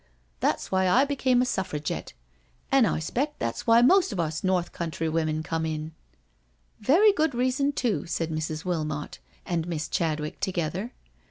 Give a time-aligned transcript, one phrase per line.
[0.39, 2.13] That's why I became a Suffragette—
[2.71, 5.91] an' I 'spect that's why most of us North Country wimmun come in...•'*"
[6.83, 8.65] Very good reason too," said Mrs.
[8.65, 10.93] Wilmot and Miss Chadwick together.